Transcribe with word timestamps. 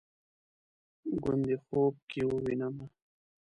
ګوندې 1.23 1.55
خوب 1.65 1.95
کې 2.09 2.21
ووینمه 2.27 2.85